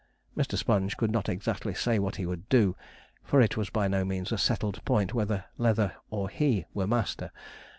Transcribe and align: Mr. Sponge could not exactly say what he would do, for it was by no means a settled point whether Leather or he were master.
Mr. 0.35 0.57
Sponge 0.57 0.97
could 0.97 1.11
not 1.11 1.29
exactly 1.29 1.75
say 1.75 1.99
what 1.99 2.15
he 2.15 2.25
would 2.25 2.49
do, 2.49 2.75
for 3.23 3.39
it 3.39 3.55
was 3.55 3.69
by 3.69 3.87
no 3.87 4.03
means 4.03 4.31
a 4.31 4.37
settled 4.39 4.83
point 4.83 5.13
whether 5.13 5.45
Leather 5.59 5.93
or 6.09 6.27
he 6.27 6.65
were 6.73 6.87
master. 6.87 7.31